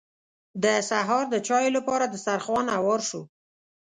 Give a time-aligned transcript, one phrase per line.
[0.63, 3.21] د سهار د چايو لپاره دسترخوان هوار شو.